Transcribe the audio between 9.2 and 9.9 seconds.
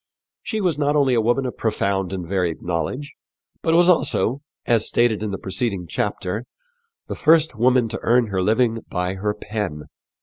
pen.